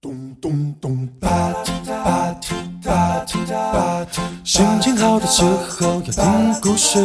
[0.00, 2.52] 咚咚咚，吧唧吧唧
[2.84, 4.20] 吧唧吧唧。
[4.44, 7.04] 心情好的时候要听故事，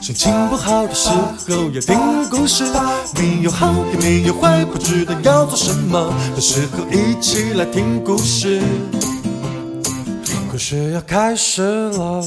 [0.00, 2.64] 心情不好的时候要听故事。
[3.14, 8.60] 没有好也没有坏，不知道要做什么的时候，一起来听故事。
[10.50, 12.20] 故事要开始了。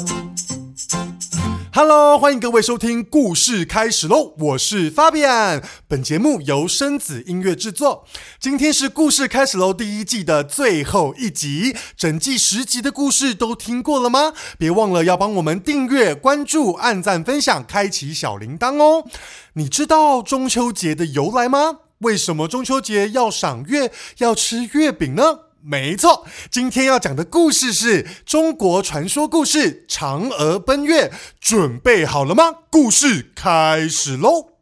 [1.77, 4.33] Hello，欢迎各位收听，故事开始喽！
[4.39, 8.03] 我是 Fabian，本节目由生子音乐制作。
[8.39, 14.33] 今天是故事开始喽第一季的最后一集，整季十集的故事都听过了吗？
[14.57, 19.05] 别忘了要帮我们订阅、关注、按赞、分享、开启小铃铛哦！
[19.53, 21.81] 你知道中秋节的由来吗？
[21.99, 25.41] 为什么中秋节要赏月、要吃月饼呢？
[25.69, 31.07] 没错，今天要讲的故事是中国传说故事《嫦娥奔月》，
[31.41, 32.43] 准备好了吗？
[32.71, 34.53] 故事开始喽！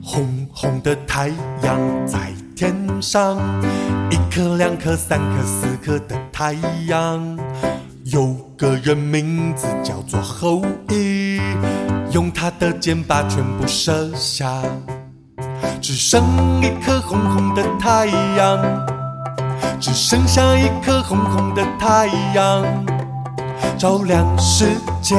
[0.00, 1.32] 红红的太
[1.64, 2.72] 阳在天
[3.02, 3.36] 上，
[4.10, 6.54] 一颗、两颗、三颗、四颗的太
[6.86, 7.38] 阳。
[8.04, 11.40] 有个人名字叫做后羿，
[12.10, 14.62] 用他的箭把全部射下，
[15.80, 16.22] 只剩
[16.60, 18.58] 一颗红红的太阳，
[19.78, 22.64] 只剩下一颗红红的太阳，
[23.78, 24.66] 照亮世
[25.00, 25.16] 界，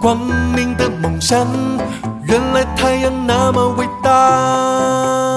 [0.00, 0.18] 光
[0.52, 1.46] 明的梦想。
[2.24, 5.35] 原来太阳那么伟大。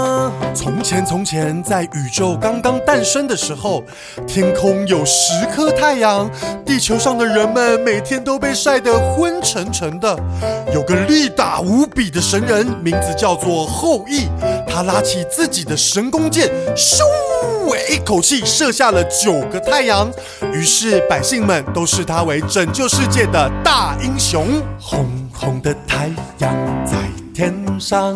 [0.53, 3.83] 从前，从前，在宇宙刚刚诞生的时候，
[4.27, 6.29] 天空有十颗太阳，
[6.65, 10.17] 地球上的人们每天都被晒得昏沉沉的。
[10.73, 14.27] 有个力大无比的神人，名字叫做后羿，
[14.67, 17.03] 他拉起自己的神弓箭，咻，
[17.89, 20.09] 一口气射下了九个太阳。
[20.53, 24.47] 于是百姓们都视他为拯救世界的大英雄。
[24.79, 26.53] 红红的太阳
[26.85, 26.97] 在
[27.33, 28.15] 天上，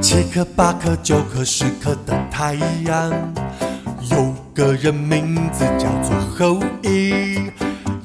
[0.00, 2.54] 七颗、八颗、九颗、十颗的太
[2.86, 3.10] 阳。
[4.10, 7.52] 有个人名字叫做后羿，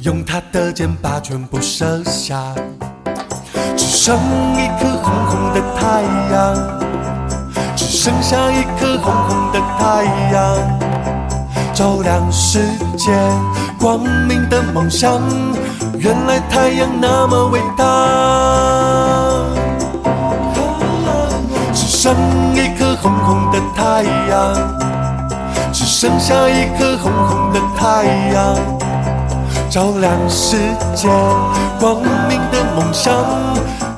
[0.02, 2.54] 用他的箭把全部射下，
[3.78, 4.18] 只剩
[4.56, 6.02] 一颗红红的太
[6.32, 6.82] 阳，
[7.76, 10.04] 只剩下一颗红红的太
[10.34, 10.58] 阳，
[11.74, 12.60] 照亮世
[12.98, 13.12] 界，
[13.80, 15.22] 光明的梦想。
[16.00, 17.86] 原来太阳那么伟大，
[22.04, 22.14] 剩
[22.54, 24.78] 一颗红红的太阳，
[25.72, 28.04] 只剩下一颗红红的太
[28.34, 28.58] 阳，
[29.72, 30.58] 照亮世
[30.94, 31.08] 界，
[31.80, 33.16] 光明的梦想。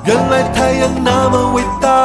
[0.04, 1.96] 原来太阳那么伟大。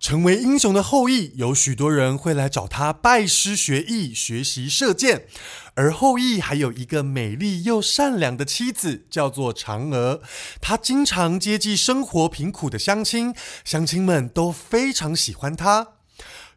[0.00, 5.26] 成为英雄的后裔，有许多人会来找他拜师学艺，学习射箭。
[5.74, 10.22] 而后羿还有一个美丽又善良的妻子，叫做嫦娥。
[10.60, 15.93] 她经常接济生活贫苦的乡亲，乡亲们都非常喜欢她。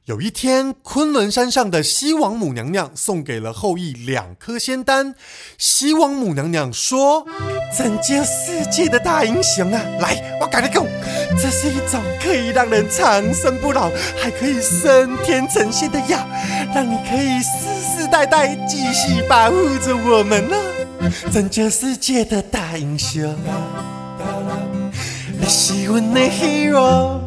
[0.08, 5.14] 有一天，昆仑山上的西王母娘娘送给了后羿两颗仙丹。
[5.58, 7.28] 西王母娘娘说
[7.78, 10.82] ：“拯救世界的大英雄啊，来，我跟你讲，
[11.38, 16.26] 这是一种可以让人长生不老，还可以升天成仙的药，
[16.74, 20.56] 让你可以世世代代继续保护着我们呢。
[21.34, 23.36] 拯救世界的大英雄，
[25.38, 27.20] 你是我的 hero。”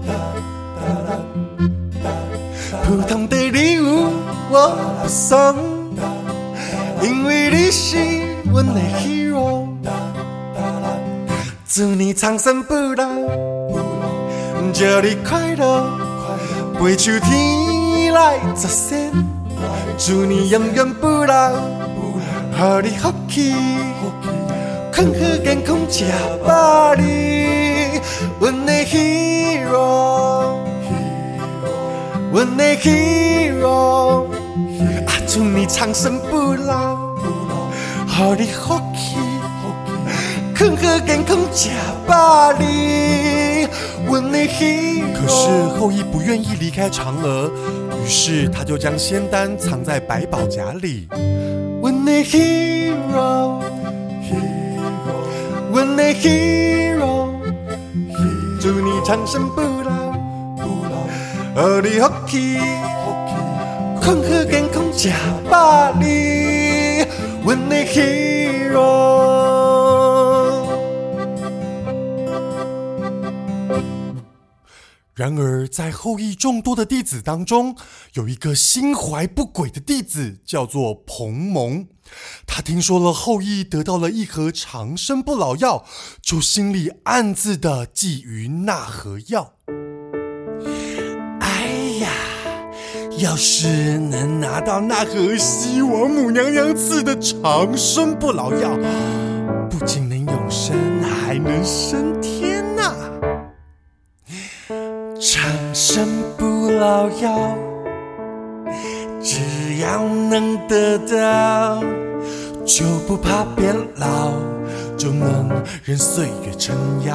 [2.90, 4.08] 普通的礼物
[4.50, 5.54] 我不送，
[7.00, 7.96] 因为你是
[8.52, 9.68] 我的 hero。
[11.68, 13.06] 祝你长生不老，
[14.74, 15.84] 祝你快乐，
[16.80, 19.12] 飞出天来作仙。
[19.96, 23.54] 祝你永远不老，予你福气，
[24.90, 26.06] 康康健康吃
[26.44, 28.00] 饱你，
[28.40, 30.39] 阮的 hero。
[32.32, 34.26] 我的 hero，
[35.04, 36.96] 啊，祝你长生不老，
[38.06, 39.16] 予你福气，
[40.54, 41.70] 康康健康吃
[42.06, 43.66] 饱哩。
[44.06, 45.12] 我的 hero。
[45.12, 47.50] 可是后羿不愿意离开嫦娥，
[48.04, 51.08] 于是他就将仙丹藏在百宝匣里。
[61.56, 62.58] 予你福气，
[64.00, 65.10] 康康健康吃
[65.50, 67.04] 饱哩，
[67.44, 69.20] 阮的 hero。
[75.12, 77.76] 然而，在后羿众多的弟子当中，
[78.14, 81.88] 有一个心怀不轨的弟子，叫做彭蒙。
[82.46, 85.84] 他听说了后羿得到了一盒长生不老药，
[86.22, 89.54] 就心里暗自的觊觎那盒药。
[93.20, 93.68] 要是
[93.98, 98.70] 能拿到那盒西王母娘娘赐的长生不老药，
[99.68, 102.94] 不仅能永生，还能升天呐！
[105.20, 105.44] 长
[105.74, 106.08] 生
[106.38, 107.58] 不老药，
[109.22, 111.84] 只要能得到，
[112.64, 114.32] 就不怕变老，
[114.96, 116.74] 就能任岁月撑
[117.04, 117.14] 腰。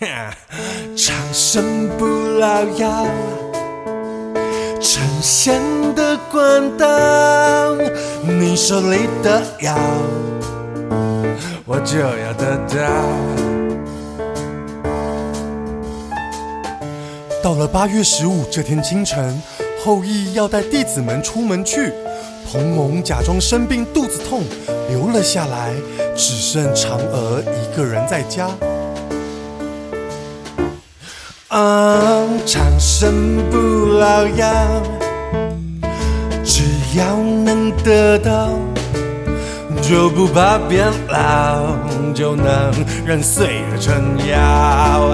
[1.52, 2.06] 生不
[2.38, 3.04] 老药，
[4.80, 5.60] 成仙
[5.96, 7.74] 的管道，
[8.22, 9.76] 你手里的药，
[11.66, 12.78] 我就要得到。
[17.42, 19.42] 到了八月十五这天清晨，
[19.84, 21.92] 后羿要带弟子们出门去。
[22.48, 24.44] 彭蒙假装生病，肚子痛，
[24.88, 25.74] 留了下来，
[26.14, 28.48] 只剩嫦娥一个人在家。
[31.50, 31.98] 啊，
[32.46, 33.58] 长生不
[33.98, 34.46] 老药，
[36.44, 36.62] 只
[36.96, 38.50] 要能得到，
[39.82, 41.74] 就不怕变老，
[42.14, 42.46] 就能
[43.04, 45.10] 让岁月撑腰。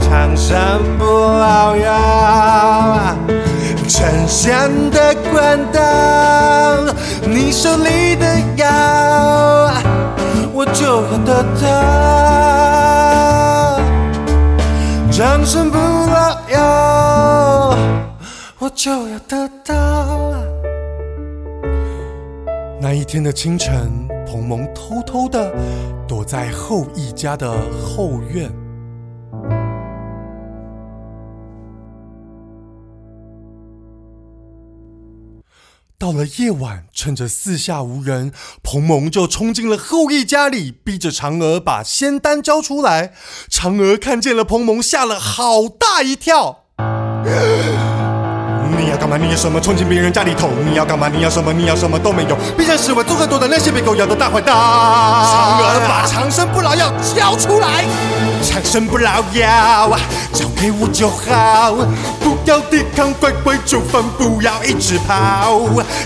[0.00, 3.16] 长生不老药，
[3.88, 6.92] 成仙的管道，
[7.24, 8.26] 你手里的
[8.56, 9.70] 药，
[10.52, 12.31] 我就要得到。
[15.12, 17.76] 长生不老药，
[18.58, 20.32] 我就要得到。
[22.80, 25.52] 那一天的清晨，彭蒙偷偷的
[26.08, 28.50] 躲在后羿家的后院。
[36.02, 38.32] 到了夜晚，趁着四下无人，
[38.64, 43.12] 彭蒙就冲进了后羿家里，逼着嫦娥把仙丹交出来。
[43.48, 46.64] 嫦娥看见了彭蒙，吓了好大一跳。
[48.74, 49.16] 你要干嘛？
[49.16, 49.60] 你要什么？
[49.60, 50.50] 冲进别人家里头？
[50.68, 51.08] 你要干嘛？
[51.08, 51.52] 你要什么？
[51.52, 52.36] 你要什么都没有。
[52.58, 54.52] 闭上室外做很多的那些被狗咬的大坏蛋。
[54.52, 57.84] 嫦娥把长生不老药交出来，
[58.42, 59.96] 长生不老药
[60.32, 61.74] 交给我就好。
[62.20, 65.60] 不要抵抗，乖乖就范，不要一直跑。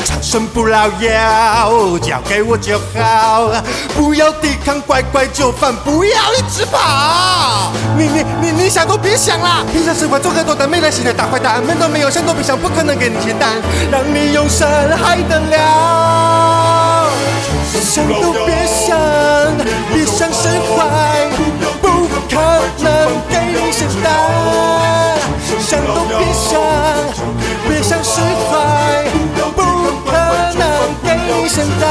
[0.05, 3.51] 长生不老药，交给我就好。
[3.95, 7.73] 不要抵抗，乖乖就范，不要一直跑。
[7.97, 9.65] 你你你你想都别想啦！
[9.73, 13.51] 平常喜欢做很多的没良心的大坏蛋，门都没有，想都别想，不可能给你钱单，
[13.91, 14.69] 让你永生
[14.99, 17.09] 还得了？
[17.81, 18.99] 想都别想，
[19.93, 20.85] 别想释怀，
[22.29, 22.41] 可
[22.83, 22.87] 能
[23.29, 24.07] 给你钱单。
[25.61, 26.61] 想都别想，
[27.69, 29.05] 别想释怀，
[29.55, 29.63] 不
[30.05, 30.13] 可
[30.59, 30.63] 能
[31.03, 31.85] 给你现在。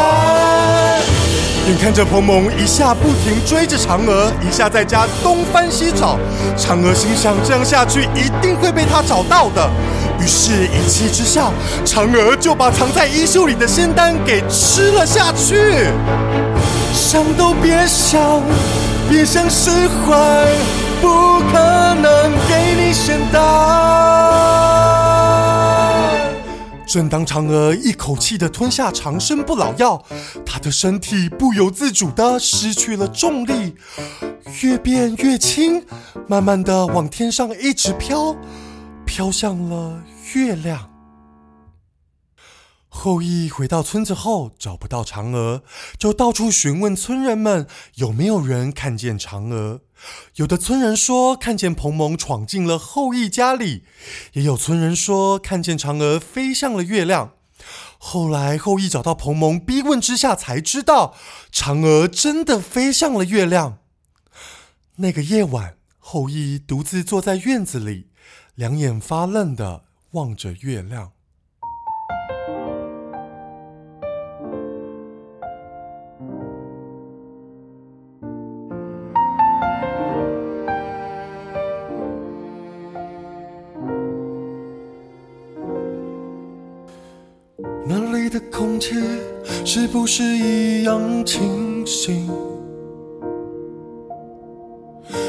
[1.67, 6.17] 眼看着彭蒙一下不停追着嫦娥，一下在家东翻西找，
[6.55, 9.67] 嫦娥心想这样下去一定会被他找到的。
[10.19, 11.51] 于是，一气之下，
[11.83, 15.87] 嫦娥就把藏在衣袖里的仙丹给吃了下去。
[16.93, 18.41] 想都别想，
[19.09, 20.55] 别想释怀。
[21.01, 21.59] 不可
[21.95, 23.41] 能给你仙丹。
[26.87, 30.01] 正当嫦娥一口气的吞下长生不老药，
[30.45, 33.75] 她的身体不由自主的失去了重力，
[34.63, 35.83] 越变越轻，
[36.27, 38.35] 慢慢的往天上一直飘，
[39.05, 40.01] 飘向了
[40.33, 40.94] 月亮。
[42.95, 45.63] 后羿回到村子后找不到嫦娥，
[45.99, 49.81] 就到处询问村人们有没有人看见嫦娥。
[50.35, 53.83] 有的村人说看见彭蒙闯进了后羿家里，
[54.33, 57.33] 也有村人说看见嫦娥飞向了月亮。
[57.97, 61.13] 后来后羿找到彭蒙，逼问之下才知道，
[61.51, 63.79] 嫦娥真的飞向了月亮。
[64.95, 68.07] 那个夜晚，后羿独自坐在院子里，
[68.55, 71.11] 两眼发愣的望着月亮。
[88.57, 88.95] 空气
[89.65, 92.29] 是不是一样清新？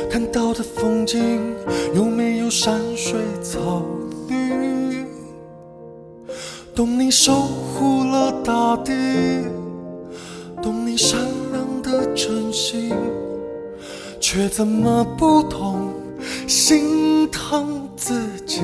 [0.09, 1.53] 看到的风景
[1.93, 3.83] 有没有山水草
[4.29, 5.05] 绿？
[6.73, 8.93] 懂你守护了大地，
[10.63, 11.19] 懂你善
[11.51, 12.95] 良的真心，
[14.21, 15.91] 却怎么不懂
[16.47, 18.15] 心疼自
[18.47, 18.61] 己？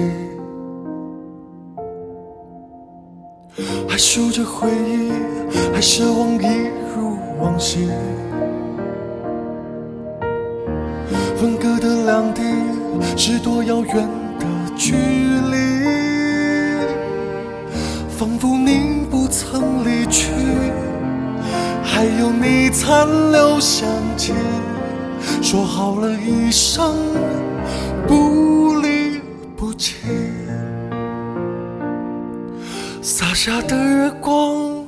[3.93, 5.13] 还数着回忆，
[5.71, 7.91] 还奢望一如往昔。
[11.37, 12.41] 分隔的两地，
[13.19, 14.09] 是多遥远
[14.39, 14.47] 的
[14.79, 16.87] 距离？
[18.09, 20.33] 仿佛你不曾离去，
[21.85, 24.33] 还有你残留香气。
[25.43, 26.97] 说好了一生
[28.09, 29.21] 不离
[29.55, 29.97] 不弃。
[33.33, 34.87] 洒下的月光，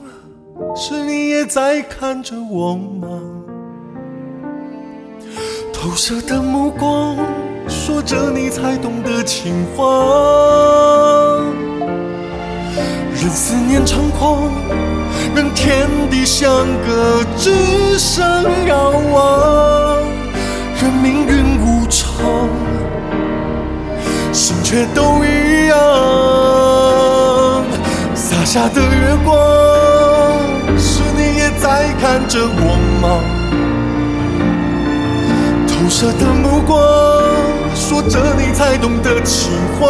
[0.77, 3.09] 是你也在看着我吗？
[5.73, 7.17] 投射的目光，
[7.67, 9.83] 说着你才懂得情话。
[13.15, 14.53] 任思念猖狂，
[15.35, 18.23] 任天地相隔，只剩
[18.67, 20.03] 遥望。
[20.83, 22.47] 任命运无常，
[24.35, 26.44] 心却都一样。
[28.55, 29.35] 下的月光，
[30.79, 33.19] 是你也在看着我吗？
[35.67, 36.79] 投射的目光，
[37.75, 39.83] 说着你才懂得情话。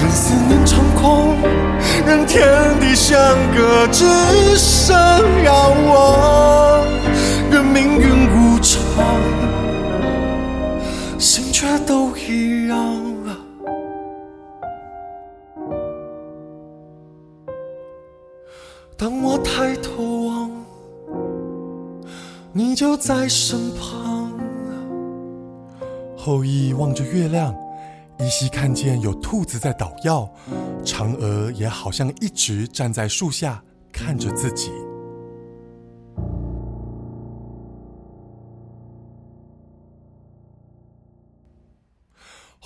[0.00, 1.36] 任思念猖狂，
[2.04, 2.44] 任天
[2.80, 3.16] 地相
[3.54, 4.04] 隔，只
[4.56, 4.98] 剩
[5.44, 6.84] 遥望。
[7.52, 8.76] 任命运无常，
[11.20, 13.09] 心却都一样。
[22.80, 24.32] 就在身旁。
[26.16, 27.54] 后羿望着月亮，
[28.18, 30.26] 依稀看见有兔子在捣药，
[30.82, 34.70] 嫦娥也好像一直站在树下看着自己。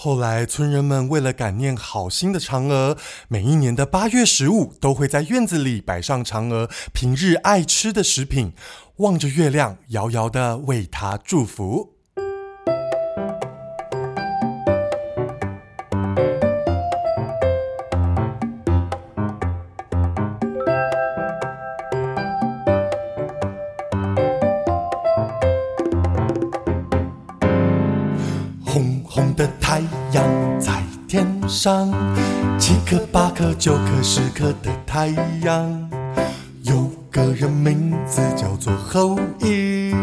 [0.05, 8.53] 后来，村人们为了感念好心的嫦娥，每一年的八月十五都会在院子里摆上嫦娥平日爱吃的食品。
[8.97, 11.94] 望着月亮，遥遥的为她祝福。
[31.65, 31.91] 上，
[32.59, 35.07] 七颗、八颗、九颗、十颗的太
[35.45, 35.91] 阳。
[36.61, 39.97] 有个人名字叫做后羿，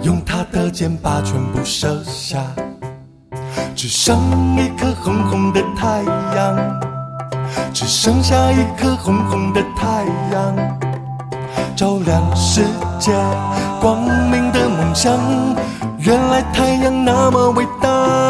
[0.00, 2.38] 用他的箭把全部射下，
[3.76, 4.16] 只剩
[4.56, 6.02] 一颗红红的太
[6.34, 6.80] 阳，
[7.74, 10.56] 只剩下一颗红红的太阳，
[11.76, 12.62] 照亮世
[12.98, 13.12] 界
[13.78, 15.20] 光明的梦想。
[15.98, 18.23] 原来太阳那么伟大。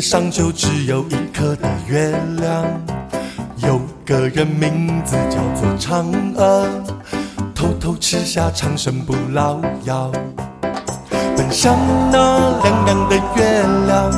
[0.00, 2.64] 界上就只有一颗的月亮，
[3.58, 6.66] 有个人名字叫做嫦娥，
[7.54, 10.10] 偷偷吃下长生不老药，
[11.36, 11.76] 奔向
[12.10, 12.18] 那
[12.62, 14.10] 亮亮的月亮，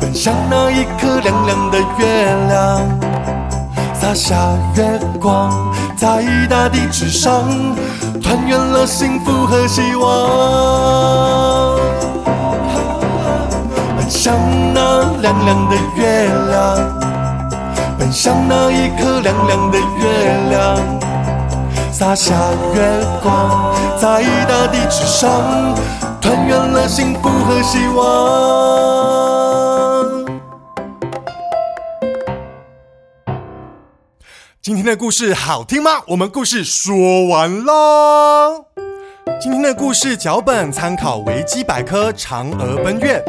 [0.00, 2.80] 奔向那一颗亮亮的月亮，
[3.92, 4.34] 洒下
[4.76, 7.44] 月光在大地之上，
[8.22, 11.78] 团圆了幸福和希望。
[14.24, 14.40] 奔向
[14.72, 16.98] 那亮亮的月亮，
[17.98, 20.78] 奔向那一颗亮亮的月亮，
[21.92, 22.34] 洒下
[22.74, 25.74] 月光在大地之上，
[26.22, 28.02] 团圆了幸福和希望。
[34.62, 36.00] 今天的故事好听吗？
[36.06, 38.64] 我们故事说完喽。
[39.38, 43.22] 今天的故事脚本参考维基百科《嫦娥奔月》。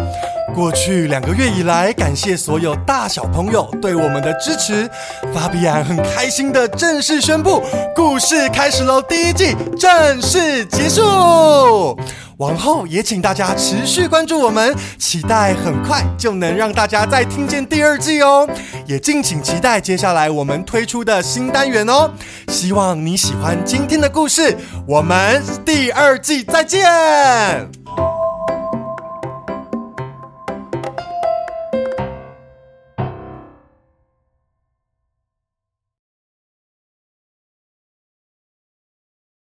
[0.53, 4.89] 过去两个月以来，感谢所有大小朋友对我们的支持。
[5.33, 7.61] 法比安很开心的正式宣布，
[7.95, 9.01] 故事开始喽！
[9.01, 11.97] 第一季正式结束。
[12.37, 18.47] 往后也请大家持续关注我们，期待很快就能让大家再听见第二季哦。
[18.85, 22.11] 也敬请期待接下来我们推出的新单元哦。
[22.47, 24.55] 希望你喜欢今天的故事，
[24.87, 28.14] 我们第二季再见。